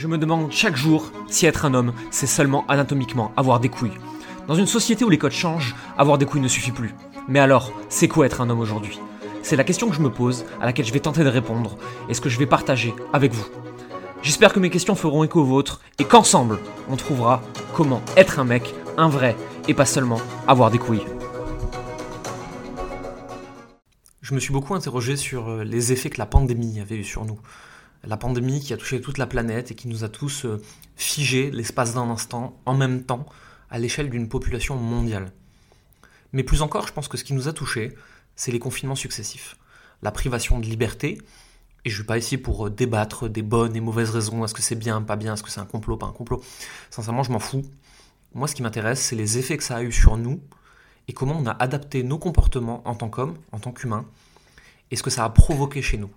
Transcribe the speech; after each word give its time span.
Je 0.00 0.06
me 0.06 0.16
demande 0.16 0.50
chaque 0.50 0.76
jour 0.76 1.12
si 1.28 1.44
être 1.44 1.66
un 1.66 1.74
homme, 1.74 1.92
c'est 2.10 2.26
seulement 2.26 2.64
anatomiquement 2.68 3.32
avoir 3.36 3.60
des 3.60 3.68
couilles. 3.68 3.98
Dans 4.48 4.54
une 4.54 4.66
société 4.66 5.04
où 5.04 5.10
les 5.10 5.18
codes 5.18 5.30
changent, 5.30 5.76
avoir 5.98 6.16
des 6.16 6.24
couilles 6.24 6.40
ne 6.40 6.48
suffit 6.48 6.70
plus. 6.70 6.94
Mais 7.28 7.38
alors, 7.38 7.70
c'est 7.90 8.08
quoi 8.08 8.24
être 8.24 8.40
un 8.40 8.48
homme 8.48 8.60
aujourd'hui? 8.60 8.98
C'est 9.42 9.56
la 9.56 9.64
question 9.64 9.90
que 9.90 9.94
je 9.94 10.00
me 10.00 10.08
pose, 10.08 10.46
à 10.58 10.64
laquelle 10.64 10.86
je 10.86 10.92
vais 10.94 11.00
tenter 11.00 11.22
de 11.22 11.28
répondre, 11.28 11.76
et 12.08 12.14
ce 12.14 12.22
que 12.22 12.30
je 12.30 12.38
vais 12.38 12.46
partager 12.46 12.94
avec 13.12 13.34
vous. 13.34 13.44
J'espère 14.22 14.54
que 14.54 14.58
mes 14.58 14.70
questions 14.70 14.94
feront 14.94 15.22
écho 15.22 15.42
aux 15.42 15.44
vôtres, 15.44 15.82
et 15.98 16.04
qu'ensemble, 16.04 16.60
on 16.88 16.96
trouvera 16.96 17.42
comment 17.74 18.00
être 18.16 18.38
un 18.38 18.44
mec, 18.44 18.74
un 18.96 19.10
vrai, 19.10 19.36
et 19.68 19.74
pas 19.74 19.84
seulement 19.84 20.22
avoir 20.48 20.70
des 20.70 20.78
couilles. 20.78 21.04
Je 24.22 24.34
me 24.34 24.40
suis 24.40 24.54
beaucoup 24.54 24.74
interrogé 24.74 25.16
sur 25.16 25.50
euh, 25.50 25.62
les 25.62 25.92
effets 25.92 26.08
que 26.08 26.18
la 26.18 26.24
pandémie 26.24 26.80
avait 26.80 26.96
eu 26.96 27.04
sur 27.04 27.26
nous. 27.26 27.38
La 28.04 28.16
pandémie 28.16 28.60
qui 28.60 28.72
a 28.72 28.76
touché 28.76 29.00
toute 29.00 29.18
la 29.18 29.26
planète 29.26 29.70
et 29.70 29.74
qui 29.74 29.86
nous 29.86 30.04
a 30.04 30.08
tous 30.08 30.46
euh, 30.46 30.60
figés 30.96 31.50
l'espace 31.50 31.94
d'un 31.94 32.08
instant, 32.08 32.58
en 32.64 32.74
même 32.74 33.04
temps, 33.04 33.26
à 33.68 33.78
l'échelle 33.78 34.08
d'une 34.08 34.28
population 34.28 34.76
mondiale. 34.76 35.32
Mais 36.32 36.42
plus 36.42 36.62
encore, 36.62 36.86
je 36.86 36.92
pense 36.92 37.08
que 37.08 37.18
ce 37.18 37.24
qui 37.24 37.34
nous 37.34 37.48
a 37.48 37.52
touchés, 37.52 37.94
c'est 38.36 38.52
les 38.52 38.58
confinements 38.58 38.94
successifs. 38.94 39.56
La 40.02 40.12
privation 40.12 40.58
de 40.58 40.64
liberté, 40.64 41.18
et 41.84 41.90
je 41.90 41.94
ne 41.94 41.96
suis 41.96 42.06
pas 42.06 42.16
ici 42.16 42.38
pour 42.38 42.66
euh, 42.66 42.70
débattre 42.70 43.28
des 43.28 43.42
bonnes 43.42 43.76
et 43.76 43.80
mauvaises 43.80 44.10
raisons, 44.10 44.44
est-ce 44.44 44.54
que 44.54 44.62
c'est 44.62 44.76
bien, 44.76 45.02
pas 45.02 45.16
bien, 45.16 45.34
est-ce 45.34 45.42
que 45.42 45.50
c'est 45.50 45.60
un 45.60 45.66
complot, 45.66 45.98
pas 45.98 46.06
un 46.06 46.12
complot. 46.12 46.42
Sincèrement, 46.90 47.22
je 47.22 47.32
m'en 47.32 47.38
fous. 47.38 47.62
Moi, 48.32 48.48
ce 48.48 48.54
qui 48.54 48.62
m'intéresse, 48.62 49.00
c'est 49.02 49.16
les 49.16 49.36
effets 49.36 49.58
que 49.58 49.64
ça 49.64 49.76
a 49.76 49.82
eu 49.82 49.92
sur 49.92 50.16
nous, 50.16 50.40
et 51.06 51.12
comment 51.12 51.36
on 51.38 51.46
a 51.46 51.52
adapté 51.52 52.02
nos 52.02 52.18
comportements 52.18 52.80
en 52.86 52.94
tant 52.94 53.10
qu'homme, 53.10 53.36
en 53.52 53.58
tant 53.58 53.72
qu'humain, 53.72 54.06
et 54.90 54.96
ce 54.96 55.02
que 55.02 55.10
ça 55.10 55.24
a 55.24 55.28
provoqué 55.30 55.82
chez 55.82 55.98
nous. 55.98 56.10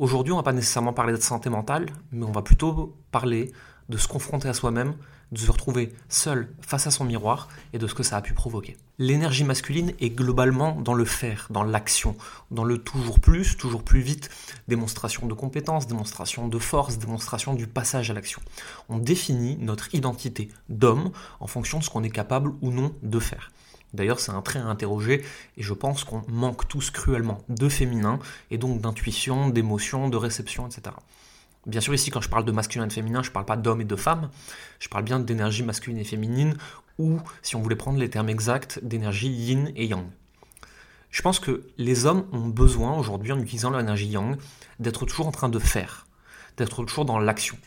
Aujourd'hui, 0.00 0.32
on 0.32 0.36
va 0.36 0.42
pas 0.42 0.54
nécessairement 0.54 0.94
parler 0.94 1.12
de 1.12 1.20
santé 1.20 1.50
mentale, 1.50 1.84
mais 2.10 2.24
on 2.24 2.32
va 2.32 2.40
plutôt 2.40 2.96
parler 3.10 3.52
de 3.90 3.98
se 3.98 4.08
confronter 4.08 4.48
à 4.48 4.54
soi-même, 4.54 4.94
de 5.30 5.38
se 5.38 5.50
retrouver 5.50 5.92
seul 6.08 6.48
face 6.62 6.86
à 6.86 6.90
son 6.90 7.04
miroir 7.04 7.48
et 7.74 7.78
de 7.78 7.86
ce 7.86 7.92
que 7.92 8.02
ça 8.02 8.16
a 8.16 8.22
pu 8.22 8.32
provoquer. 8.32 8.78
L'énergie 8.96 9.44
masculine 9.44 9.92
est 10.00 10.08
globalement 10.08 10.80
dans 10.80 10.94
le 10.94 11.04
faire, 11.04 11.48
dans 11.50 11.64
l'action, 11.64 12.16
dans 12.50 12.64
le 12.64 12.78
toujours 12.78 13.20
plus, 13.20 13.58
toujours 13.58 13.82
plus 13.82 14.00
vite, 14.00 14.30
démonstration 14.68 15.26
de 15.26 15.34
compétences, 15.34 15.86
démonstration 15.86 16.48
de 16.48 16.58
force, 16.58 16.96
démonstration 16.96 17.52
du 17.52 17.66
passage 17.66 18.10
à 18.10 18.14
l'action. 18.14 18.40
On 18.88 18.96
définit 18.96 19.58
notre 19.58 19.94
identité 19.94 20.48
d'homme 20.70 21.10
en 21.40 21.46
fonction 21.46 21.78
de 21.78 21.84
ce 21.84 21.90
qu'on 21.90 22.04
est 22.04 22.08
capable 22.08 22.52
ou 22.62 22.70
non 22.70 22.94
de 23.02 23.18
faire. 23.18 23.50
D'ailleurs, 23.92 24.20
c'est 24.20 24.32
un 24.32 24.42
trait 24.42 24.60
à 24.60 24.66
interroger 24.66 25.24
et 25.56 25.62
je 25.62 25.74
pense 25.74 26.04
qu'on 26.04 26.22
manque 26.28 26.68
tous 26.68 26.90
cruellement 26.90 27.42
de 27.48 27.68
féminin 27.68 28.18
et 28.50 28.58
donc 28.58 28.80
d'intuition, 28.80 29.48
d'émotion, 29.48 30.08
de 30.08 30.16
réception, 30.16 30.66
etc. 30.66 30.94
Bien 31.66 31.80
sûr, 31.80 31.92
ici, 31.92 32.10
quand 32.10 32.20
je 32.20 32.28
parle 32.28 32.44
de 32.44 32.52
masculin 32.52 32.84
et 32.84 32.88
de 32.88 32.92
féminin, 32.92 33.22
je 33.22 33.28
ne 33.28 33.34
parle 33.34 33.44
pas 33.44 33.56
d'homme 33.56 33.80
et 33.80 33.84
de 33.84 33.96
femme, 33.96 34.30
je 34.78 34.88
parle 34.88 35.04
bien 35.04 35.20
d'énergie 35.20 35.62
masculine 35.62 35.98
et 35.98 36.04
féminine 36.04 36.56
ou, 36.98 37.18
si 37.42 37.56
on 37.56 37.60
voulait 37.60 37.76
prendre 37.76 37.98
les 37.98 38.08
termes 38.08 38.28
exacts, 38.28 38.78
d'énergie 38.82 39.28
yin 39.28 39.70
et 39.76 39.86
yang. 39.86 40.06
Je 41.10 41.22
pense 41.22 41.40
que 41.40 41.66
les 41.76 42.06
hommes 42.06 42.24
ont 42.32 42.46
besoin 42.46 42.96
aujourd'hui, 42.96 43.32
en 43.32 43.40
utilisant 43.40 43.70
leur 43.70 43.80
énergie 43.80 44.06
yang, 44.06 44.36
d'être 44.78 45.04
toujours 45.04 45.26
en 45.26 45.32
train 45.32 45.48
de 45.48 45.58
faire, 45.58 46.06
d'être 46.56 46.84
toujours 46.84 47.04
dans 47.04 47.18
l'action. 47.18 47.58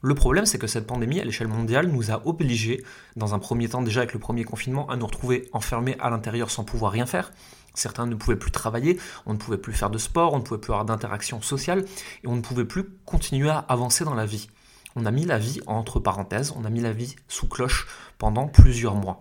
Le 0.00 0.14
problème, 0.14 0.46
c'est 0.46 0.58
que 0.58 0.68
cette 0.68 0.86
pandémie, 0.86 1.18
à 1.18 1.24
l'échelle 1.24 1.48
mondiale, 1.48 1.88
nous 1.88 2.12
a 2.12 2.24
obligés, 2.24 2.84
dans 3.16 3.34
un 3.34 3.40
premier 3.40 3.68
temps 3.68 3.82
déjà 3.82 4.00
avec 4.00 4.12
le 4.12 4.20
premier 4.20 4.44
confinement, 4.44 4.88
à 4.88 4.96
nous 4.96 5.06
retrouver 5.06 5.48
enfermés 5.52 5.96
à 5.98 6.08
l'intérieur 6.08 6.50
sans 6.50 6.62
pouvoir 6.62 6.92
rien 6.92 7.04
faire. 7.04 7.32
Certains 7.74 8.06
ne 8.06 8.14
pouvaient 8.14 8.36
plus 8.36 8.52
travailler, 8.52 8.98
on 9.26 9.32
ne 9.32 9.38
pouvait 9.38 9.58
plus 9.58 9.72
faire 9.72 9.90
de 9.90 9.98
sport, 9.98 10.34
on 10.34 10.38
ne 10.38 10.42
pouvait 10.42 10.60
plus 10.60 10.72
avoir 10.72 10.84
d'interaction 10.84 11.42
sociale, 11.42 11.84
et 12.22 12.28
on 12.28 12.36
ne 12.36 12.42
pouvait 12.42 12.64
plus 12.64 12.84
continuer 13.06 13.50
à 13.50 13.58
avancer 13.58 14.04
dans 14.04 14.14
la 14.14 14.24
vie. 14.24 14.48
On 14.94 15.04
a 15.04 15.10
mis 15.10 15.24
la 15.24 15.38
vie 15.38 15.60
entre 15.66 15.98
parenthèses, 15.98 16.54
on 16.56 16.64
a 16.64 16.70
mis 16.70 16.80
la 16.80 16.92
vie 16.92 17.16
sous 17.26 17.48
cloche 17.48 17.88
pendant 18.18 18.46
plusieurs 18.46 18.94
mois. 18.94 19.18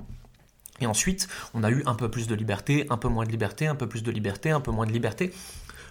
Et 0.79 0.85
ensuite, 0.85 1.27
on 1.55 1.63
a 1.63 1.71
eu 1.71 1.81
un 1.87 1.95
peu 1.95 2.09
plus 2.09 2.27
de 2.27 2.35
liberté, 2.35 2.85
un 2.91 2.97
peu 2.97 3.07
moins 3.07 3.25
de 3.25 3.31
liberté, 3.31 3.65
un 3.65 3.75
peu 3.75 3.87
plus 3.87 4.03
de 4.03 4.11
liberté, 4.11 4.51
un 4.51 4.61
peu 4.61 4.71
moins 4.71 4.85
de 4.85 4.91
liberté. 4.91 5.33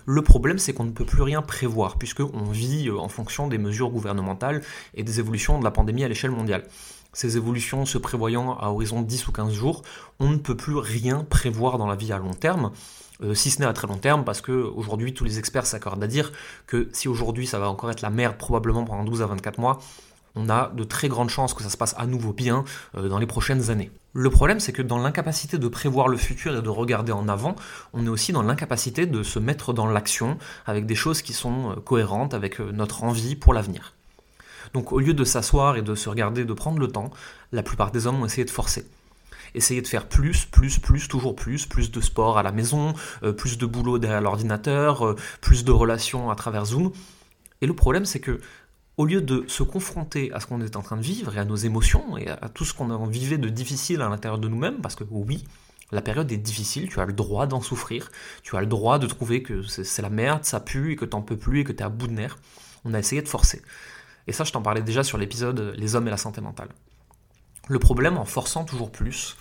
Le 0.08 0.22
problème, 0.22 0.58
c'est 0.58 0.72
qu'on 0.72 0.84
ne 0.84 0.92
peut 0.92 1.04
plus 1.04 1.22
rien 1.22 1.42
prévoir, 1.42 1.98
puisqu'on 1.98 2.44
vit 2.44 2.88
euh, 2.88 2.96
en 2.96 3.08
fonction 3.08 3.48
des 3.48 3.58
mesures 3.58 3.90
gouvernementales 3.90 4.62
et 4.94 5.02
des 5.02 5.18
évolutions 5.18 5.58
de 5.58 5.64
la 5.64 5.72
pandémie 5.72 6.04
à 6.04 6.08
l'échelle 6.08 6.30
mondiale. 6.30 6.64
Ces 7.12 7.36
évolutions 7.36 7.84
se 7.86 7.98
prévoyant 7.98 8.56
à 8.58 8.68
horizon 8.68 9.02
de 9.02 9.06
10 9.06 9.26
ou 9.26 9.32
15 9.32 9.52
jours, 9.52 9.82
on 10.20 10.30
ne 10.30 10.36
peut 10.36 10.56
plus 10.56 10.76
rien 10.76 11.24
prévoir 11.28 11.76
dans 11.76 11.88
la 11.88 11.96
vie 11.96 12.12
à 12.12 12.18
long 12.18 12.34
terme. 12.34 12.70
Euh, 13.22 13.34
si 13.34 13.50
ce 13.50 13.58
n'est 13.60 13.66
à 13.66 13.72
très 13.72 13.88
long 13.88 13.96
terme, 13.96 14.24
parce 14.24 14.40
que 14.40 14.52
aujourd'hui 14.52 15.12
tous 15.12 15.24
les 15.24 15.40
experts 15.40 15.66
s'accordent 15.66 16.04
à 16.04 16.06
dire 16.06 16.30
que 16.68 16.88
si 16.92 17.08
aujourd'hui 17.08 17.46
ça 17.46 17.58
va 17.58 17.68
encore 17.68 17.90
être 17.90 18.02
la 18.02 18.10
merde 18.10 18.36
probablement 18.36 18.84
pendant 18.84 19.02
12 19.02 19.22
à 19.22 19.26
24 19.26 19.58
mois, 19.58 19.80
on 20.36 20.50
a 20.50 20.70
de 20.74 20.84
très 20.84 21.08
grandes 21.08 21.30
chances 21.30 21.54
que 21.54 21.62
ça 21.62 21.70
se 21.70 21.76
passe 21.76 21.94
à 21.98 22.06
nouveau 22.06 22.32
bien 22.32 22.64
euh, 22.96 23.08
dans 23.08 23.18
les 23.18 23.26
prochaines 23.26 23.70
années. 23.70 23.90
Le 24.12 24.30
problème, 24.30 24.60
c'est 24.60 24.72
que 24.72 24.82
dans 24.82 24.98
l'incapacité 24.98 25.58
de 25.58 25.68
prévoir 25.68 26.08
le 26.08 26.16
futur 26.16 26.56
et 26.56 26.62
de 26.62 26.68
regarder 26.68 27.12
en 27.12 27.28
avant, 27.28 27.56
on 27.92 28.06
est 28.06 28.10
aussi 28.10 28.32
dans 28.32 28.42
l'incapacité 28.42 29.06
de 29.06 29.22
se 29.22 29.38
mettre 29.38 29.72
dans 29.72 29.86
l'action 29.86 30.38
avec 30.66 30.86
des 30.86 30.94
choses 30.94 31.22
qui 31.22 31.32
sont 31.32 31.72
euh, 31.72 31.74
cohérentes 31.76 32.34
avec 32.34 32.60
euh, 32.60 32.70
notre 32.72 33.02
envie 33.02 33.34
pour 33.34 33.54
l'avenir. 33.54 33.94
Donc 34.74 34.92
au 34.92 35.00
lieu 35.00 35.14
de 35.14 35.24
s'asseoir 35.24 35.76
et 35.76 35.82
de 35.82 35.94
se 35.94 36.08
regarder, 36.08 36.44
de 36.44 36.52
prendre 36.52 36.78
le 36.78 36.88
temps, 36.88 37.10
la 37.52 37.62
plupart 37.62 37.90
des 37.90 38.06
hommes 38.06 38.20
ont 38.20 38.26
essayé 38.26 38.44
de 38.44 38.50
forcer. 38.50 38.86
Essayer 39.54 39.80
de 39.80 39.86
faire 39.86 40.06
plus, 40.06 40.44
plus, 40.44 40.78
plus, 40.78 41.08
toujours 41.08 41.34
plus, 41.34 41.64
plus 41.64 41.90
de 41.90 42.00
sport 42.02 42.36
à 42.36 42.42
la 42.42 42.52
maison, 42.52 42.92
plus 43.38 43.56
de 43.56 43.64
boulot 43.64 43.98
derrière 43.98 44.20
l'ordinateur, 44.20 45.14
plus 45.40 45.64
de 45.64 45.72
relations 45.72 46.30
à 46.30 46.34
travers 46.34 46.66
Zoom. 46.66 46.92
Et 47.62 47.66
le 47.66 47.72
problème, 47.72 48.04
c'est 48.04 48.20
que 48.20 48.40
au 48.96 49.04
lieu 49.04 49.20
de 49.20 49.44
se 49.46 49.62
confronter 49.62 50.32
à 50.32 50.40
ce 50.40 50.46
qu'on 50.46 50.60
est 50.60 50.76
en 50.76 50.82
train 50.82 50.96
de 50.96 51.02
vivre 51.02 51.36
et 51.36 51.38
à 51.38 51.44
nos 51.44 51.56
émotions 51.56 52.16
et 52.16 52.28
à 52.28 52.48
tout 52.48 52.64
ce 52.64 52.72
qu'on 52.72 53.06
vivait 53.06 53.38
de 53.38 53.48
difficile 53.48 54.00
à 54.00 54.08
l'intérieur 54.08 54.38
de 54.38 54.48
nous-mêmes, 54.48 54.80
parce 54.80 54.94
que 54.94 55.04
oui, 55.10 55.44
la 55.92 56.00
période 56.00 56.30
est 56.32 56.38
difficile, 56.38 56.88
tu 56.88 56.98
as 56.98 57.04
le 57.04 57.12
droit 57.12 57.46
d'en 57.46 57.60
souffrir, 57.60 58.10
tu 58.42 58.56
as 58.56 58.60
le 58.60 58.66
droit 58.66 58.98
de 58.98 59.06
trouver 59.06 59.42
que 59.42 59.62
c'est 59.62 60.02
la 60.02 60.10
merde, 60.10 60.44
ça 60.44 60.60
pue 60.60 60.92
et 60.92 60.96
que 60.96 61.04
t'en 61.04 61.20
peux 61.22 61.36
plus 61.36 61.60
et 61.60 61.64
que 61.64 61.72
t'es 61.72 61.84
à 61.84 61.90
bout 61.90 62.06
de 62.06 62.12
nerfs. 62.12 62.38
On 62.84 62.94
a 62.94 62.98
essayé 62.98 63.20
de 63.20 63.28
forcer. 63.28 63.62
Et 64.26 64.32
ça, 64.32 64.44
je 64.44 64.52
t'en 64.52 64.62
parlais 64.62 64.82
déjà 64.82 65.04
sur 65.04 65.18
l'épisode 65.18 65.74
Les 65.76 65.94
hommes 65.94 66.08
et 66.08 66.10
la 66.10 66.16
santé 66.16 66.40
mentale. 66.40 66.68
Le 67.68 67.78
problème 67.78 68.16
en 68.16 68.24
forçant 68.24 68.64
toujours 68.64 68.90
plus, 68.90 69.36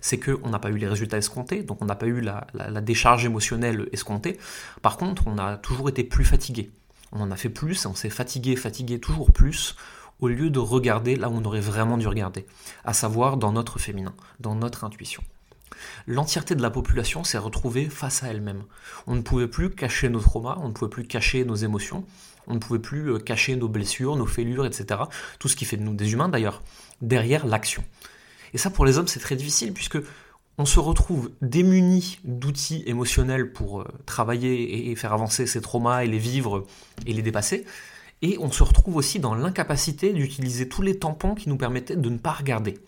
c'est 0.00 0.18
qu'on 0.18 0.50
n'a 0.50 0.58
pas 0.58 0.70
eu 0.70 0.76
les 0.76 0.88
résultats 0.88 1.16
escomptés, 1.16 1.62
donc 1.62 1.80
on 1.80 1.86
n'a 1.86 1.94
pas 1.94 2.06
eu 2.06 2.20
la 2.20 2.80
décharge 2.80 3.24
émotionnelle 3.24 3.88
escomptée. 3.92 4.38
Par 4.82 4.96
contre, 4.96 5.26
on 5.26 5.38
a 5.38 5.56
toujours 5.56 5.88
été 5.88 6.04
plus 6.04 6.24
fatigué 6.24 6.70
on 7.12 7.20
en 7.20 7.30
a 7.30 7.36
fait 7.36 7.48
plus, 7.48 7.86
on 7.86 7.94
s'est 7.94 8.10
fatigué, 8.10 8.56
fatigué 8.56 8.98
toujours 9.00 9.32
plus, 9.32 9.76
au 10.20 10.28
lieu 10.28 10.50
de 10.50 10.58
regarder 10.58 11.16
là 11.16 11.28
où 11.28 11.34
on 11.34 11.44
aurait 11.44 11.60
vraiment 11.60 11.98
dû 11.98 12.08
regarder, 12.08 12.46
à 12.84 12.92
savoir 12.92 13.36
dans 13.36 13.52
notre 13.52 13.78
féminin, 13.78 14.14
dans 14.40 14.54
notre 14.54 14.84
intuition. 14.84 15.22
L'entièreté 16.06 16.54
de 16.54 16.62
la 16.62 16.70
population 16.70 17.24
s'est 17.24 17.38
retrouvée 17.38 17.88
face 17.88 18.22
à 18.22 18.28
elle-même. 18.28 18.62
On 19.06 19.14
ne 19.14 19.20
pouvait 19.20 19.48
plus 19.48 19.70
cacher 19.70 20.08
nos 20.08 20.20
traumas, 20.20 20.58
on 20.62 20.68
ne 20.68 20.72
pouvait 20.72 20.90
plus 20.90 21.06
cacher 21.06 21.44
nos 21.44 21.54
émotions, 21.54 22.04
on 22.46 22.54
ne 22.54 22.58
pouvait 22.58 22.78
plus 22.78 23.12
euh, 23.12 23.18
cacher 23.18 23.56
nos 23.56 23.68
blessures, 23.68 24.16
nos 24.16 24.26
fêlures, 24.26 24.66
etc. 24.66 25.00
Tout 25.38 25.48
ce 25.48 25.56
qui 25.56 25.64
fait 25.64 25.76
de 25.76 25.82
nous 25.82 25.94
des 25.94 26.12
humains 26.12 26.28
d'ailleurs, 26.28 26.62
derrière 27.02 27.46
l'action. 27.46 27.84
Et 28.54 28.58
ça 28.58 28.70
pour 28.70 28.86
les 28.86 28.98
hommes 28.98 29.08
c'est 29.08 29.20
très 29.20 29.36
difficile 29.36 29.72
puisque 29.72 29.98
on 30.58 30.64
se 30.64 30.80
retrouve 30.80 31.30
démuni 31.42 32.18
d'outils 32.24 32.82
émotionnels 32.86 33.52
pour 33.52 33.80
euh, 33.80 33.84
travailler 34.06 34.90
et 34.90 34.96
faire 34.96 35.12
avancer 35.12 35.46
ses 35.46 35.60
traumas 35.60 36.04
et 36.04 36.06
les 36.06 36.18
vivre 36.18 36.66
et 37.04 37.12
les 37.12 37.22
dépasser. 37.22 37.66
Et 38.22 38.38
on 38.40 38.50
se 38.50 38.62
retrouve 38.62 38.96
aussi 38.96 39.20
dans 39.20 39.34
l'incapacité 39.34 40.12
d'utiliser 40.12 40.68
tous 40.68 40.82
les 40.82 40.98
tampons 40.98 41.34
qui 41.34 41.48
nous 41.48 41.58
permettaient 41.58 41.96
de 41.96 42.08
ne 42.08 42.18
pas 42.18 42.32
regarder. 42.32 42.78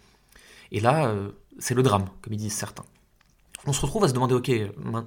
Et 0.73 0.81
là, 0.81 1.09
euh, 1.09 1.31
c'est 1.59 1.75
le 1.75 1.83
drame, 1.83 2.07
comme 2.23 2.33
ils 2.33 2.39
disent 2.39 2.55
certains. 2.55 2.85
On 3.67 3.73
se 3.73 3.81
retrouve 3.83 4.05
à 4.05 4.09
se 4.09 4.15
demander, 4.15 4.35
ok, 4.35 4.51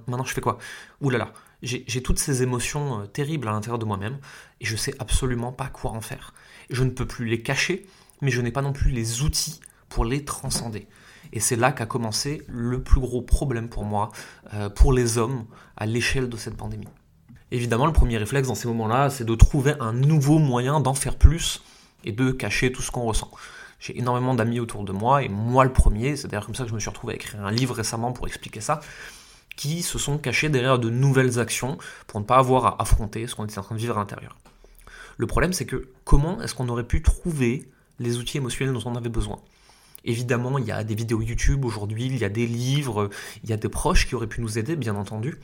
maintenant 0.08 0.24
je 0.24 0.34
fais 0.34 0.42
quoi? 0.42 0.60
Ouh 1.02 1.10
là 1.10 1.18
là, 1.18 1.34
j'ai 1.64 2.04
toutes 2.04 2.20
ces 2.20 2.44
émotions 2.44 3.02
euh, 3.02 3.06
terribles 3.06 3.48
à 3.48 3.52
l'intérieur 3.52 3.80
de 3.80 3.86
moi-même 3.86 4.20
et 4.60 4.66
je 4.66 4.76
sais 4.76 4.94
absolument 5.00 5.52
pas 5.52 5.68
quoi 5.68 5.92
en 5.92 6.02
faire. 6.02 6.34
Je 6.70 6.84
ne 6.84 6.92
peux 6.92 7.08
plus 7.08 7.26
les 7.26 7.42
cacher, 7.42 7.88
mais 8.22 8.30
je 8.30 8.42
n'ai 8.42 8.52
pas 8.52 8.62
non 8.62 8.74
plus 8.74 8.92
les 8.92 9.24
outils 9.24 9.62
pour 9.90 10.06
les 10.06 10.24
transcender. 10.26 10.88
Et 11.34 11.40
c'est 11.40 11.56
là 11.56 11.72
qu'a 11.72 11.86
commencé 11.86 12.44
le 12.48 12.82
plus 12.82 13.00
gros 13.00 13.22
problème 13.22 13.70
pour 13.70 13.86
moi, 13.86 14.12
euh, 14.54 14.70
pour 14.70 14.94
les 14.94 15.18
hommes, 15.18 15.46
à 15.78 15.86
l'échelle 15.86 16.30
de 16.30 16.38
cette 16.38 16.58
pandémie. 16.58 16.88
Évidemment, 17.52 17.86
le 17.86 17.94
premier 17.94 18.18
réflexe 18.18 18.48
dans 18.48 18.56
ces 18.56 18.68
moments-là, 18.68 19.10
c'est 19.10 19.26
de 19.26 19.36
trouver 19.36 19.74
un 19.80 19.94
nouveau 19.94 20.40
moyen 20.40 20.80
d'en 20.80 20.94
faire 20.94 21.16
plus 21.16 21.62
et 22.04 22.12
de 22.12 22.32
cacher 22.32 22.72
tout 22.72 22.82
ce 22.82 22.92
qu'on 22.92 23.04
ressent. 23.04 23.30
J'ai 23.80 23.98
énormément 23.98 24.36
d'amis 24.36 24.60
autour 24.60 24.84
de 24.84 24.92
moi, 24.92 25.24
et 25.24 25.30
moi 25.30 25.64
le 25.64 25.74
premier, 25.74 26.16
c'est 26.16 26.28
d'ailleurs 26.28 26.46
comme 26.46 26.56
ça 26.56 26.64
que 26.64 26.70
je 26.70 26.76
me 26.76 26.80
suis 26.80 26.90
retrouvé 26.90 27.14
à 27.14 27.16
écrire 27.16 27.44
un 27.44 27.52
livre 27.52 27.74
récemment 27.76 28.12
pour 28.12 28.28
expliquer 28.28 28.62
ça, 28.62 28.80
qui 29.56 29.82
se 29.82 29.98
sont 29.98 30.18
cachés 30.18 30.50
derrière 30.50 30.80
de 30.80 30.90
nouvelles 30.90 31.40
actions 31.40 31.78
pour 32.08 32.20
ne 32.20 32.26
pas 32.26 32.38
avoir 32.38 32.66
à 32.66 32.82
affronter 32.82 33.28
ce 33.28 33.36
qu'on 33.36 33.46
était 33.46 33.58
en 33.58 33.64
train 33.64 33.76
de 33.76 33.80
vivre 33.80 33.98
à 33.98 34.00
l'intérieur. 34.00 34.38
Le 35.18 35.28
problème, 35.28 35.52
c'est 35.52 35.66
que 35.66 35.90
comment 36.06 36.42
est-ce 36.42 36.56
qu'on 36.56 36.70
aurait 36.70 36.88
pu 36.88 37.02
trouver 37.02 37.70
les 38.00 38.18
outils 38.18 38.38
émotionnels 38.38 38.74
dont 38.74 38.82
on 38.86 38.96
avait 38.96 39.10
besoin? 39.10 39.40
Évidemment, 40.04 40.58
il 40.58 40.66
y 40.66 40.72
a 40.72 40.84
des 40.84 40.96
vidéos 40.96 41.22
YouTube 41.22 41.66
aujourd'hui, 41.66 42.06
il 42.06 42.18
y 42.18 42.26
a 42.26 42.30
des 42.30 42.48
livres, 42.48 43.10
il 43.44 43.50
y 43.50 43.54
a 43.54 43.58
des 43.58 43.70
proches 43.70 44.08
qui 44.08 44.16
auraient 44.16 44.28
pu 44.28 44.42
nous 44.42 44.58
aider, 44.58 44.76
bien 44.76 44.96
entendu. 44.96 45.40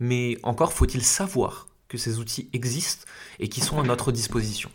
Mais 0.00 0.38
encore 0.42 0.72
faut-il 0.72 1.02
savoir 1.02 1.68
que 1.88 1.98
ces 1.98 2.18
outils 2.18 2.48
existent 2.52 3.06
et 3.38 3.48
qui 3.48 3.60
sont 3.60 3.80
à 3.80 3.82
notre 3.82 4.12
disposition. 4.12 4.70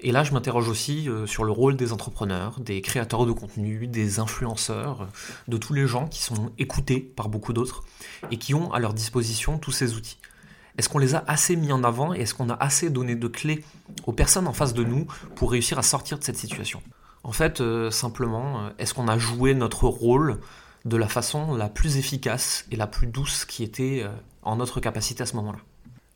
Et 0.00 0.12
là, 0.12 0.24
je 0.24 0.32
m'interroge 0.32 0.68
aussi 0.68 1.08
euh, 1.08 1.26
sur 1.26 1.44
le 1.44 1.52
rôle 1.52 1.76
des 1.76 1.92
entrepreneurs, 1.92 2.60
des 2.60 2.82
créateurs 2.82 3.24
de 3.24 3.32
contenu, 3.32 3.86
des 3.86 4.18
influenceurs, 4.18 5.08
de 5.48 5.56
tous 5.56 5.72
les 5.72 5.86
gens 5.86 6.06
qui 6.06 6.22
sont 6.22 6.52
écoutés 6.58 7.00
par 7.00 7.30
beaucoup 7.30 7.54
d'autres 7.54 7.84
et 8.30 8.36
qui 8.36 8.52
ont 8.52 8.72
à 8.72 8.78
leur 8.78 8.92
disposition 8.92 9.58
tous 9.58 9.72
ces 9.72 9.94
outils. 9.94 10.18
Est-ce 10.76 10.90
qu'on 10.90 10.98
les 10.98 11.14
a 11.14 11.24
assez 11.26 11.56
mis 11.56 11.72
en 11.72 11.82
avant 11.84 12.12
et 12.12 12.20
est-ce 12.20 12.34
qu'on 12.34 12.50
a 12.50 12.54
assez 12.54 12.90
donné 12.90 13.16
de 13.16 13.28
clés 13.28 13.64
aux 14.06 14.12
personnes 14.12 14.46
en 14.46 14.52
face 14.52 14.74
de 14.74 14.84
nous 14.84 15.06
pour 15.34 15.50
réussir 15.50 15.78
à 15.78 15.82
sortir 15.82 16.18
de 16.18 16.24
cette 16.24 16.36
situation? 16.36 16.82
En 17.26 17.32
fait, 17.32 17.60
euh, 17.60 17.90
simplement, 17.90 18.60
euh, 18.60 18.70
est-ce 18.78 18.94
qu'on 18.94 19.08
a 19.08 19.18
joué 19.18 19.52
notre 19.52 19.84
rôle 19.88 20.38
de 20.84 20.96
la 20.96 21.08
façon 21.08 21.54
la 21.54 21.68
plus 21.68 21.96
efficace 21.96 22.64
et 22.70 22.76
la 22.76 22.86
plus 22.86 23.08
douce 23.08 23.44
qui 23.44 23.64
était 23.64 24.06
en 24.42 24.56
notre 24.56 24.80
capacité 24.80 25.22
à 25.22 25.26
ce 25.26 25.36
moment-là? 25.36 25.58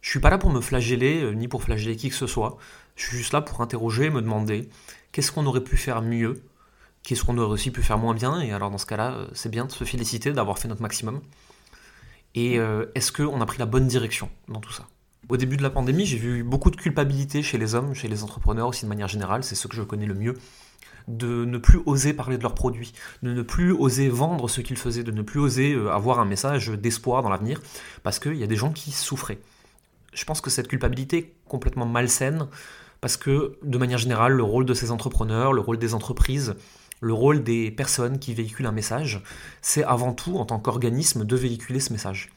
Je 0.01 0.09
suis 0.09 0.21
pas 0.21 0.31
là 0.31 0.39
pour 0.39 0.51
me 0.51 0.61
flageller, 0.61 1.23
euh, 1.23 1.33
ni 1.33 1.47
pour 1.47 1.63
flageller 1.63 1.97
qui 1.97 2.09
que 2.09 2.15
ce 2.15 2.27
soit. 2.27 2.57
Je 2.97 3.07
suis 3.07 3.19
juste 3.19 3.33
là 3.33 3.41
pour 3.41 3.61
interroger, 3.61 4.11
me 4.11 4.23
demander 4.23 4.69
qu'est-ce 5.13 5.31
qu'on 5.31 5.45
aurait 5.47 5.63
pu 5.63 5.77
faire 5.77 6.03
mieux, 6.03 6.43
qu'est-ce 7.03 7.25
qu'on 7.25 7.37
aurait 7.39 7.53
aussi 7.53 7.71
pu 7.71 7.83
faire 7.83 7.99
moins 7.99 8.15
bien. 8.15 8.41
Et 8.41 8.53
alors 8.53 8.71
dans 8.71 8.79
ce 8.79 8.87
cas-là, 8.87 9.13
euh, 9.13 9.29
c'est 9.35 9.51
bien 9.51 9.67
de 9.67 9.73
se 9.73 9.85
féliciter 9.85 10.33
d'avoir 10.33 10.59
fait 10.59 10.69
notre 10.69 10.83
maximum. 10.83 11.21
Et 12.35 12.59
euh, 12.59 12.87
est-ce 12.95 13.13
qu'on 13.13 13.41
a 13.41 13.47
pris 13.47 13.59
la 13.59 13.67
bonne 13.67 13.87
direction 13.87 14.31
dans 14.49 14.61
tout 14.61 14.73
ça? 14.73 14.87
Au 15.29 15.37
début 15.37 15.57
de 15.57 15.63
la 15.63 15.71
pandémie, 15.71 16.07
j'ai 16.07 16.17
vu 16.17 16.43
beaucoup 16.43 16.71
de 16.71 16.77
culpabilité 16.77 17.43
chez 17.43 17.59
les 17.59 17.75
hommes, 17.75 17.95
chez 17.95 18.09
les 18.09 18.23
entrepreneurs 18.25 18.69
aussi 18.69 18.85
de 18.85 18.89
manière 18.89 19.09
générale, 19.09 19.45
c'est 19.45 19.55
ceux 19.55 19.69
que 19.69 19.77
je 19.77 19.83
connais 19.83 20.07
le 20.07 20.15
mieux, 20.15 20.35
de 21.17 21.45
ne 21.45 21.59
plus 21.59 21.81
oser 21.87 22.13
parler 22.13 22.39
de 22.39 22.43
leurs 22.43 22.55
produits, 22.55 22.93
de 23.23 23.33
ne 23.33 23.43
plus 23.43 23.73
oser 23.73 24.09
vendre 24.09 24.49
ce 24.49 24.61
qu'ils 24.61 24.79
faisaient, 24.79 25.03
de 25.03 25.13
ne 25.13 25.23
plus 25.23 25.41
oser 25.41 25.77
avoir 25.91 26.21
un 26.21 26.25
message 26.25 26.69
d'espoir 26.69 27.23
dans 27.23 27.29
l'avenir, 27.29 27.61
parce 28.03 28.19
qu'il 28.19 28.37
y 28.37 28.43
a 28.43 28.47
des 28.47 28.57
gens 28.57 28.73
qui 28.73 28.91
souffraient 28.93 29.39
je 30.13 30.25
pense 30.25 30.41
que 30.41 30.51
cette 30.51 30.69
culpabilité 30.69 31.19
est 31.19 31.35
complètement 31.49 31.87
malsaine 31.87 32.47
parce 33.01 33.17
que, 33.17 33.59
de 33.63 33.79
manière 33.79 33.99
générale, 33.99 34.33
le 34.33 34.43
rôle 34.43 34.67
de 34.67 34.75
ces 34.75 34.91
entrepreneurs, 34.91 35.53
le 35.53 35.61
rôle 35.61 35.79
des 35.79 35.95
entreprises, 35.95 36.55
le 37.01 37.15
rôle 37.15 37.43
des 37.43 37.71
personnes 37.71 38.19
qui 38.19 38.35
véhiculent 38.35 38.67
un 38.67 38.73
message, 38.73 39.23
c'est 39.63 39.85
avant 39.85 40.13
tout, 40.13 40.37
en 40.37 40.45
tant 40.45 40.59
qu'organisme, 40.59 41.25
de 41.25 41.37
véhiculer 41.37 41.81
ce 41.81 41.93
message. 41.93 42.31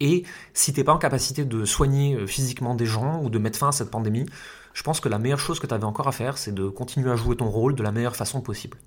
Et 0.00 0.24
si 0.54 0.72
tu 0.72 0.80
n'es 0.80 0.84
pas 0.84 0.92
en 0.92 0.98
capacité 0.98 1.44
de 1.44 1.64
soigner 1.64 2.14
euh, 2.14 2.26
physiquement 2.26 2.74
des 2.74 2.86
gens 2.86 3.22
ou 3.22 3.30
de 3.30 3.38
mettre 3.38 3.58
fin 3.58 3.68
à 3.68 3.72
cette 3.72 3.90
pandémie, 3.90 4.26
je 4.74 4.82
pense 4.82 5.00
que 5.00 5.08
la 5.08 5.18
meilleure 5.18 5.38
chose 5.38 5.60
que 5.60 5.66
tu 5.66 5.74
avais 5.74 5.84
encore 5.84 6.08
à 6.08 6.12
faire, 6.12 6.38
c'est 6.38 6.52
de 6.52 6.68
continuer 6.68 7.10
à 7.10 7.16
jouer 7.16 7.36
ton 7.36 7.48
rôle 7.48 7.74
de 7.74 7.82
la 7.82 7.92
meilleure 7.92 8.16
façon 8.16 8.40
possible. 8.40 8.78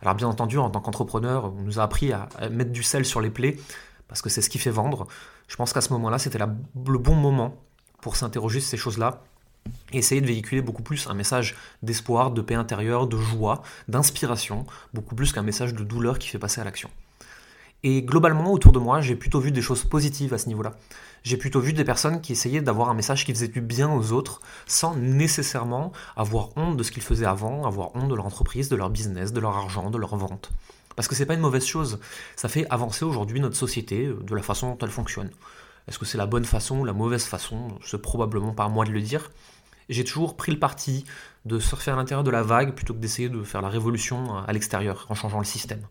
Alors 0.00 0.14
bien 0.14 0.28
entendu, 0.28 0.58
en 0.58 0.70
tant 0.70 0.80
qu'entrepreneur, 0.80 1.52
on 1.56 1.62
nous 1.62 1.78
a 1.78 1.82
appris 1.82 2.12
à 2.12 2.28
mettre 2.50 2.72
du 2.72 2.82
sel 2.82 3.04
sur 3.04 3.20
les 3.20 3.30
plaies, 3.30 3.56
parce 4.08 4.22
que 4.22 4.28
c'est 4.28 4.42
ce 4.42 4.50
qui 4.50 4.58
fait 4.58 4.70
vendre. 4.70 5.06
Je 5.48 5.56
pense 5.56 5.72
qu'à 5.72 5.80
ce 5.80 5.92
moment-là, 5.92 6.18
c'était 6.18 6.38
le 6.38 6.98
bon 6.98 7.14
moment 7.14 7.56
pour 8.00 8.16
s'interroger 8.16 8.60
sur 8.60 8.70
ces 8.70 8.76
choses-là 8.76 9.22
et 9.92 9.98
essayer 9.98 10.20
de 10.20 10.26
véhiculer 10.26 10.60
beaucoup 10.60 10.82
plus 10.82 11.06
un 11.06 11.14
message 11.14 11.56
d'espoir, 11.82 12.30
de 12.30 12.42
paix 12.42 12.54
intérieure, 12.54 13.06
de 13.06 13.16
joie, 13.16 13.62
d'inspiration, 13.88 14.66
beaucoup 14.92 15.14
plus 15.14 15.32
qu'un 15.32 15.42
message 15.42 15.74
de 15.74 15.84
douleur 15.84 16.18
qui 16.18 16.28
fait 16.28 16.38
passer 16.38 16.60
à 16.60 16.64
l'action. 16.64 16.90
Et 17.86 18.00
globalement, 18.00 18.50
autour 18.50 18.72
de 18.72 18.78
moi, 18.78 19.02
j'ai 19.02 19.14
plutôt 19.14 19.40
vu 19.40 19.52
des 19.52 19.60
choses 19.60 19.84
positives 19.84 20.32
à 20.32 20.38
ce 20.38 20.48
niveau-là. 20.48 20.72
J'ai 21.22 21.36
plutôt 21.36 21.60
vu 21.60 21.74
des 21.74 21.84
personnes 21.84 22.22
qui 22.22 22.32
essayaient 22.32 22.62
d'avoir 22.62 22.88
un 22.88 22.94
message 22.94 23.26
qui 23.26 23.32
faisait 23.34 23.48
du 23.48 23.60
bien 23.60 23.92
aux 23.92 24.12
autres, 24.12 24.40
sans 24.66 24.96
nécessairement 24.96 25.92
avoir 26.16 26.56
honte 26.56 26.78
de 26.78 26.82
ce 26.82 26.90
qu'ils 26.90 27.02
faisaient 27.02 27.26
avant, 27.26 27.66
avoir 27.66 27.94
honte 27.94 28.08
de 28.08 28.14
leur 28.14 28.24
entreprise, 28.24 28.70
de 28.70 28.76
leur 28.76 28.88
business, 28.88 29.34
de 29.34 29.40
leur 29.40 29.54
argent, 29.54 29.90
de 29.90 29.98
leur 29.98 30.16
vente. 30.16 30.50
Parce 30.96 31.08
que 31.08 31.14
c'est 31.14 31.26
pas 31.26 31.34
une 31.34 31.40
mauvaise 31.40 31.66
chose. 31.66 32.00
Ça 32.36 32.48
fait 32.48 32.66
avancer 32.70 33.04
aujourd'hui 33.04 33.38
notre 33.38 33.56
société 33.56 34.06
euh, 34.06 34.18
de 34.22 34.34
la 34.34 34.42
façon 34.42 34.70
dont 34.70 34.78
elle 34.80 34.90
fonctionne. 34.90 35.30
Est-ce 35.86 35.98
que 35.98 36.06
c'est 36.06 36.16
la 36.16 36.26
bonne 36.26 36.46
façon 36.46 36.78
ou 36.78 36.84
la 36.86 36.94
mauvaise 36.94 37.24
façon? 37.24 37.68
C'est 37.84 38.00
probablement 38.00 38.54
pas 38.54 38.68
moi 38.68 38.86
de 38.86 38.92
le 38.92 39.02
dire. 39.02 39.30
J'ai 39.90 40.04
toujours 40.04 40.38
pris 40.38 40.52
le 40.52 40.58
parti 40.58 41.04
de 41.44 41.58
surfer 41.58 41.90
à 41.90 41.96
l'intérieur 41.96 42.24
de 42.24 42.30
la 42.30 42.42
vague 42.42 42.74
plutôt 42.74 42.94
que 42.94 42.98
d'essayer 43.00 43.28
de 43.28 43.42
faire 43.42 43.60
la 43.60 43.68
révolution 43.68 44.38
à 44.38 44.50
l'extérieur 44.54 45.04
en 45.10 45.14
changeant 45.14 45.38
le 45.38 45.44
système. 45.44 45.82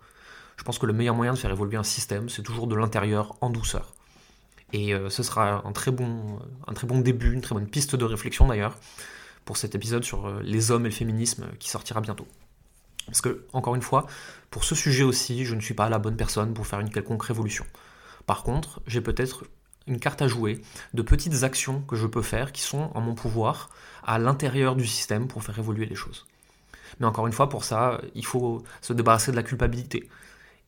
Je 0.58 0.64
pense 0.64 0.80
que 0.80 0.86
le 0.86 0.94
meilleur 0.94 1.16
moyen 1.16 1.34
de 1.34 1.38
faire 1.38 1.52
évoluer 1.52 1.78
un 1.78 1.84
système, 1.84 2.30
c'est 2.30 2.44
toujours 2.44 2.68
de 2.68 2.76
l'intérieur 2.76 3.36
en 3.42 3.50
douceur. 3.50 3.94
Et 4.72 4.94
euh, 4.94 5.10
ce 5.10 5.24
sera 5.24 5.66
un 5.66 5.72
très, 5.72 5.92
bon, 5.92 6.40
un 6.68 6.74
très 6.74 6.88
bon 6.88 7.00
début, 7.00 7.34
une 7.34 7.42
très 7.42 7.54
bonne 7.54 7.68
piste 7.68 7.96
de 7.96 8.06
réflexion 8.06 8.48
d'ailleurs, 8.48 8.78
pour 9.46 9.58
cet 9.58 9.76
épisode 9.76 10.04
sur 10.04 10.26
euh, 10.26 10.42
les 10.44 10.72
hommes 10.72 10.86
et 10.86 10.90
le 10.90 10.96
féminisme 10.96 11.48
qui 11.60 11.70
sortira 11.70 12.02
bientôt. 12.02 12.28
Parce 13.06 13.22
que, 13.22 13.46
encore 13.54 13.76
une 13.76 13.82
fois, 13.82 14.08
pour 14.50 14.64
ce 14.64 14.76
sujet 14.76 15.04
aussi, 15.04 15.46
je 15.46 15.56
ne 15.56 15.62
suis 15.62 15.74
pas 15.74 15.90
la 15.90 16.00
bonne 16.00 16.16
personne 16.16 16.54
pour 16.54 16.66
faire 16.66 16.80
une 16.80 16.90
quelconque 16.90 17.24
révolution. 17.24 17.66
Par 18.26 18.44
contre, 18.44 18.82
j'ai 18.88 19.02
peut-être 19.02 19.44
une 19.88 20.00
carte 20.00 20.22
à 20.22 20.28
jouer 20.28 20.62
de 20.94 21.02
petites 21.02 21.44
actions 21.44 21.82
que 21.82 21.96
je 21.96 22.08
peux 22.08 22.22
faire 22.22 22.54
qui 22.54 22.62
sont 22.62 22.90
en 22.94 23.02
mon 23.02 23.16
pouvoir 23.16 23.70
à 24.06 24.18
l'intérieur 24.18 24.76
du 24.76 24.88
système 24.88 25.28
pour 25.28 25.44
faire 25.44 25.60
évoluer 25.60 25.86
les 25.86 25.96
choses. 25.96 26.26
Mais 27.00 27.06
encore 27.06 27.28
une 27.28 27.34
fois, 27.34 27.50
pour 27.50 27.66
ça, 27.66 28.00
il 28.16 28.26
faut 28.26 28.64
se 28.82 28.94
débarrasser 28.94 29.32
de 29.32 29.36
la 29.36 29.44
culpabilité 29.44 30.10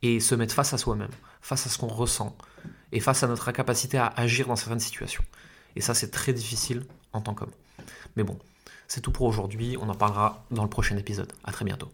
et 0.05 0.19
se 0.19 0.35
mettre 0.35 0.53
face 0.53 0.73
à 0.73 0.77
soi-même, 0.77 1.09
face 1.41 1.65
à 1.65 1.69
ce 1.69 1.77
qu'on 1.77 1.87
ressent 1.87 2.37
et 2.91 2.99
face 2.99 3.23
à 3.23 3.27
notre 3.27 3.49
incapacité 3.49 3.97
à 3.97 4.07
agir 4.07 4.47
dans 4.47 4.55
certaines 4.55 4.79
situations. 4.79 5.23
Et 5.75 5.81
ça, 5.81 5.93
c'est 5.93 6.11
très 6.11 6.31
difficile 6.31 6.83
en 7.11 7.21
tant 7.21 7.33
qu'homme. 7.33 7.51
Mais 8.15 8.23
bon, 8.23 8.37
c'est 8.87 9.01
tout 9.01 9.11
pour 9.11 9.25
aujourd'hui. 9.25 9.77
On 9.81 9.89
en 9.89 9.95
parlera 9.95 10.45
dans 10.51 10.63
le 10.63 10.69
prochain 10.69 10.95
épisode. 10.97 11.33
À 11.43 11.51
très 11.51 11.65
bientôt. 11.65 11.91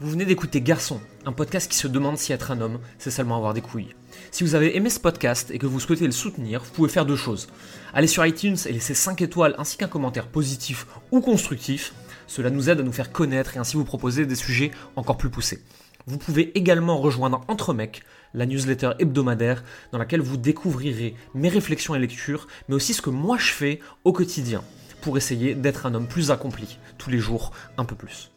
Vous 0.00 0.10
venez 0.10 0.24
d'écouter 0.24 0.60
Garçon, 0.60 1.00
un 1.24 1.32
podcast 1.32 1.70
qui 1.70 1.76
se 1.76 1.86
demande 1.86 2.18
si 2.18 2.32
être 2.32 2.50
un 2.50 2.60
homme, 2.60 2.80
c'est 2.98 3.10
seulement 3.10 3.36
avoir 3.36 3.54
des 3.54 3.60
couilles. 3.60 3.94
Si 4.32 4.42
vous 4.42 4.54
avez 4.54 4.76
aimé 4.76 4.90
ce 4.90 4.98
podcast 4.98 5.50
et 5.50 5.58
que 5.58 5.66
vous 5.66 5.78
souhaitez 5.78 6.06
le 6.06 6.12
soutenir, 6.12 6.62
vous 6.62 6.72
pouvez 6.72 6.88
faire 6.88 7.06
deux 7.06 7.16
choses. 7.16 7.48
Allez 7.92 8.08
sur 8.08 8.26
iTunes 8.26 8.56
et 8.66 8.72
laisser 8.72 8.94
5 8.94 9.22
étoiles 9.22 9.54
ainsi 9.58 9.76
qu'un 9.76 9.86
commentaire 9.86 10.26
positif 10.28 10.86
ou 11.12 11.20
constructif. 11.20 11.94
Cela 12.26 12.50
nous 12.50 12.70
aide 12.70 12.80
à 12.80 12.82
nous 12.82 12.92
faire 12.92 13.12
connaître 13.12 13.56
et 13.56 13.60
ainsi 13.60 13.76
vous 13.76 13.84
proposer 13.84 14.26
des 14.26 14.34
sujets 14.34 14.72
encore 14.96 15.16
plus 15.16 15.30
poussés. 15.30 15.62
Vous 16.06 16.18
pouvez 16.18 16.56
également 16.56 16.98
rejoindre 16.98 17.40
Entre 17.48 17.72
Mecs, 17.72 18.02
la 18.34 18.44
newsletter 18.44 18.92
hebdomadaire 18.98 19.64
dans 19.90 19.98
laquelle 19.98 20.20
vous 20.20 20.36
découvrirez 20.36 21.14
mes 21.34 21.48
réflexions 21.48 21.94
et 21.94 21.98
lectures, 21.98 22.46
mais 22.68 22.74
aussi 22.74 22.92
ce 22.92 23.00
que 23.00 23.10
moi 23.10 23.38
je 23.38 23.52
fais 23.52 23.80
au 24.04 24.12
quotidien 24.12 24.62
pour 25.00 25.16
essayer 25.16 25.54
d'être 25.54 25.86
un 25.86 25.94
homme 25.94 26.08
plus 26.08 26.30
accompli, 26.30 26.78
tous 26.98 27.10
les 27.10 27.18
jours 27.18 27.52
un 27.78 27.84
peu 27.84 27.94
plus. 27.94 28.33